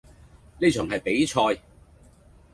[0.57, 1.61] 呢場係比賽